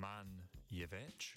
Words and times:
manj 0.00 0.40
je 0.70 0.86
več. 0.86 1.34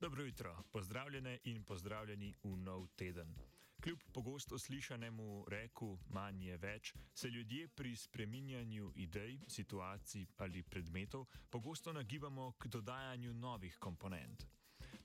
Dobro 0.00 0.24
jutro, 0.24 0.56
pozdravljene 0.72 1.38
in 1.44 1.64
pozdravljeni 1.64 2.34
v 2.44 2.56
nov 2.56 2.86
teden. 2.96 3.34
Kljub 3.82 3.98
pogosto 4.12 4.58
slišanemu 4.58 5.44
reku 5.48 5.98
manj 6.10 6.46
je 6.46 6.56
več, 6.56 6.94
se 7.14 7.28
ljudje 7.28 7.68
pri 7.68 7.96
spreminjanju 7.96 8.92
idej, 8.96 9.38
situacij 9.48 10.26
ali 10.36 10.62
predmetov 10.62 11.26
pogosto 11.50 11.92
nagibamo 11.92 12.52
k 12.58 12.68
dodajanju 12.68 13.34
novih 13.34 13.76
komponent. 13.78 14.46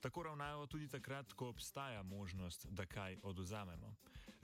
Tako 0.00 0.22
ravnajo 0.22 0.66
tudi 0.66 0.88
takrat, 0.88 1.32
ko 1.32 1.48
obstaja 1.48 2.02
možnost, 2.02 2.66
da 2.70 2.86
kaj 2.86 3.18
oduzamemo. 3.22 3.94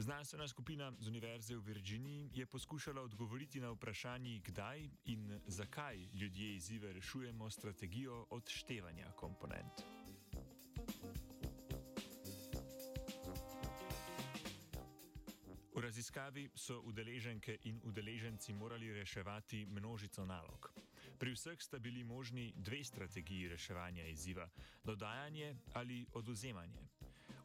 Znanstvena 0.00 0.48
skupina 0.48 0.92
z 0.98 1.08
Univerze 1.08 1.56
v 1.56 1.60
Virginiji 1.60 2.30
je 2.34 2.46
poskušala 2.46 3.02
odgovoriti 3.02 3.60
na 3.60 3.70
vprašanje, 3.70 4.40
kdaj 4.44 4.88
in 5.04 5.40
zakaj 5.46 6.08
ljudje 6.12 6.54
izzive 6.54 6.92
rešujemo 6.92 7.50
s 7.50 7.54
strategijo 7.54 8.26
odštevanja 8.30 9.12
komponent. 9.12 9.84
V 15.76 15.80
raziskavi 15.80 16.48
so 16.54 16.80
udeleženke 16.80 17.58
in 17.64 17.80
udeleženci 17.84 18.52
morali 18.52 18.92
reševati 18.92 19.66
množico 19.66 20.24
nalog. 20.24 20.72
Pri 21.18 21.32
vseh 21.32 21.60
sta 21.62 21.78
bili 21.78 22.04
možni 22.04 22.52
dve 22.56 22.84
strategiji 22.84 23.48
reševanja 23.48 24.06
izziva: 24.06 24.48
dodajanje 24.84 25.56
ali 25.72 26.06
oduzemanje. 26.12 26.88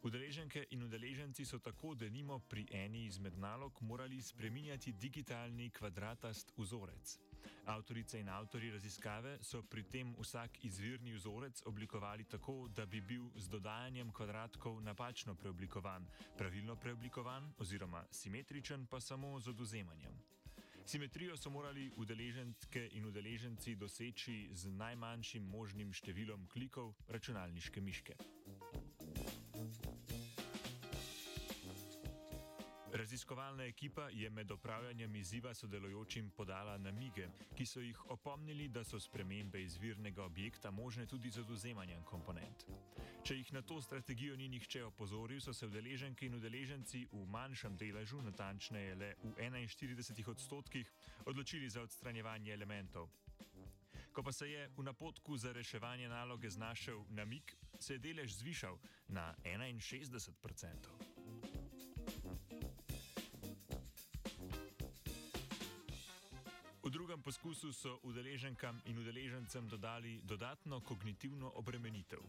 Udeleženke 0.06 0.68
in 0.70 0.84
udeleženci 0.84 1.46
so 1.46 1.58
tako, 1.60 1.96
da 1.96 2.06
nimo 2.10 2.40
pri 2.40 2.68
eni 2.72 3.06
izmed 3.06 3.38
nalog 3.38 3.82
morali 3.82 4.22
spreminjati 4.22 4.92
digitalni 4.92 5.70
kvadratast 5.70 6.54
vzorec. 6.58 7.18
Avtorice 7.66 8.20
in 8.20 8.30
avtori 8.30 8.70
raziskave 8.72 9.38
so 9.42 9.64
pri 9.64 9.84
tem 9.84 10.14
vsak 10.20 10.64
izvirni 10.64 11.14
vzorec 11.14 11.62
oblikovali 11.66 12.24
tako, 12.24 12.68
da 12.68 12.86
bi 12.86 13.02
bil 13.02 13.24
z 13.36 13.50
dodajanjem 13.50 14.12
kvadratkov 14.12 14.82
napačno 14.82 15.36
preoblikovan, 15.36 16.06
pravilno 16.38 16.76
preoblikovan 16.76 17.54
oziroma 17.58 18.06
simetričen 18.12 18.86
pa 18.86 19.00
samo 19.00 19.40
z 19.40 19.50
oduzemanjem. 19.50 20.22
Simetrijo 20.86 21.38
so 21.38 21.50
morali 21.50 21.92
udeleženke 21.96 22.90
in 22.92 23.06
udeleženci 23.06 23.76
doseči 23.76 24.50
z 24.54 24.70
najmanjšim 24.70 25.50
možnim 25.50 25.94
številom 25.94 26.46
klikov 26.54 26.94
računalniške 27.10 27.82
miške. 27.82 28.14
Raziskovalna 32.96 33.64
ekipa 33.64 34.10
je 34.10 34.30
med 34.30 34.52
opravljanjem 34.52 35.16
izziva 35.16 35.54
sodelujočim 35.54 36.30
podala 36.30 36.78
namige, 36.78 37.28
ki 37.58 37.66
so 37.66 37.82
jih 37.84 38.06
opomnili, 38.10 38.68
da 38.68 38.84
so 38.84 39.00
spremembe 39.00 39.62
izvirnega 39.64 40.24
objekta 40.24 40.72
možne 40.72 41.06
tudi 41.06 41.30
z 41.30 41.42
oduzemanjem 41.44 42.04
komponent. 42.04 42.64
Če 43.24 43.36
jih 43.36 43.52
na 43.54 43.62
to 43.62 43.82
strategijo 43.82 44.38
ni 44.38 44.48
nihče 44.48 44.84
opozoril, 44.86 45.42
so 45.42 45.54
se 45.54 45.68
udeleženke 45.68 46.26
in 46.26 46.38
udeleženci 46.40 47.08
v 47.12 47.26
manjšem 47.28 47.76
deležu, 47.78 48.22
natančneje 48.22 48.96
le 48.96 49.12
v 49.24 49.34
41 49.44 50.30
odstotkih, 50.32 50.94
odločili 51.26 51.70
za 51.70 51.82
odstranjevanje 51.82 52.54
elementov. 52.54 53.10
Ko 54.14 54.24
pa 54.24 54.32
se 54.32 54.48
je 54.52 54.70
v 54.78 54.84
napotku 54.84 55.38
za 55.38 55.52
reševanje 55.52 56.08
naloge 56.08 56.50
znašel 56.50 57.04
namik, 57.10 57.58
se 57.80 57.94
je 57.94 58.00
delež 58.00 58.40
zvišal 58.40 58.80
na 59.10 59.36
61 59.44 60.16
odstotkov. 60.16 61.15
V 66.86 66.90
drugem 66.94 67.22
poskusu 67.22 67.74
so 67.74 68.00
udeleženkam 68.04 68.82
in 68.86 69.00
udeležencem 69.00 69.70
dodali 69.70 70.22
dodatno 70.24 70.80
kognitivno 70.86 71.52
obremenitev. 71.56 72.20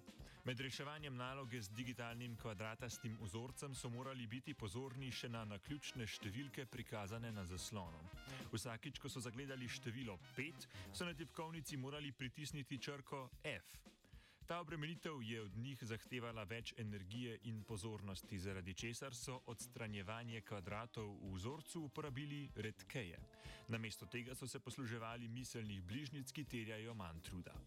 Med 0.44 0.60
reševanjem 0.60 1.16
naloge 1.16 1.60
z 1.62 1.68
digitalnim 1.68 2.36
kvadratastim 2.36 3.18
vzorcem 3.20 3.74
so 3.74 3.90
morali 3.90 4.26
biti 4.26 4.54
pozorni 4.54 5.10
še 5.12 5.28
na 5.28 5.44
naključne 5.44 6.06
številke 6.08 6.64
prikazane 6.72 7.32
na 7.36 7.44
zaslonu. 7.44 8.00
Vsakič, 8.52 8.96
ko 8.96 9.12
so 9.12 9.20
zagledali 9.20 9.68
število 9.68 10.16
5, 10.36 10.68
so 10.92 11.04
na 11.04 11.12
tipkovnici 11.12 11.76
morali 11.76 12.12
pritisniti 12.12 12.78
črko 12.78 13.28
F. 13.44 13.76
Ta 14.46 14.60
obremenitev 14.60 15.22
je 15.22 15.40
od 15.42 15.56
njih 15.56 15.78
zahtevala 15.82 16.44
več 16.44 16.74
energije 16.78 17.38
in 17.50 17.64
pozornosti, 17.64 18.38
zaradi 18.38 18.74
česar 18.74 19.14
so 19.14 19.40
odstranjevanje 19.46 20.40
kvadratov 20.46 21.08
v 21.22 21.32
vzorcu 21.34 21.82
uporabili 21.88 22.44
redkeje. 22.54 23.18
Namesto 23.68 24.06
tega 24.06 24.34
so 24.34 24.46
se 24.46 24.60
posluževali 24.60 25.28
miselnih 25.28 25.82
bližnjic, 25.82 26.32
ki 26.32 26.44
terjajo 26.44 26.94
manj 26.94 27.20
truda. 27.26 27.58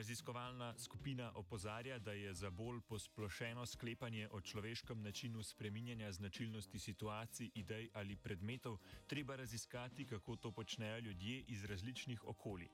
Raziskovalna 0.00 0.74
skupina 0.78 1.32
opozarja, 1.34 1.98
da 1.98 2.12
je 2.12 2.34
za 2.34 2.50
bolj 2.50 2.80
posplošeno 2.88 3.66
sklepanje 3.66 4.28
o 4.32 4.40
človeškem 4.40 5.02
načinu 5.02 5.42
spreminjanja 5.42 6.12
značilnosti 6.12 6.78
situacij, 6.78 7.50
idej 7.54 7.90
ali 7.92 8.16
predmetov 8.16 8.78
treba 9.06 9.36
raziskati, 9.36 10.06
kako 10.06 10.36
to 10.36 10.52
počnejo 10.52 10.98
ljudje 10.98 11.44
iz 11.48 11.64
različnih 11.64 12.24
okolij. 12.24 12.68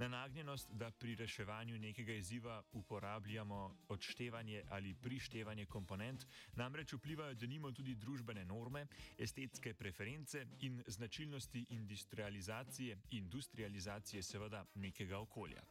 Na 0.00 0.08
nagnjenost, 0.08 0.70
da 0.72 0.90
pri 0.90 1.14
reševanju 1.14 1.78
nekega 1.78 2.12
izziva 2.12 2.62
uporabljamo 2.72 3.76
odštevanje 3.88 4.62
ali 4.70 4.94
prištevanje 4.94 5.66
komponent, 5.66 6.24
namreč 6.56 6.92
vplivajo 6.92 7.34
denimo 7.34 7.72
tudi 7.72 7.94
družbene 7.94 8.44
norme, 8.44 8.86
estetske 9.18 9.74
preference 9.74 10.46
in 10.60 10.82
značilnosti 10.86 11.66
industrializacije, 11.70 12.98
industrializacije 13.10 14.22
seveda 14.22 14.64
nekega 14.74 15.18
okolja. 15.18 15.62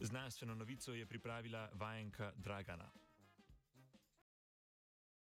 Znanstveno 0.00 0.54
novico 0.54 0.94
je 0.94 1.06
pripravila 1.06 1.70
vajenka 1.74 2.32
Dragana. 2.36 3.03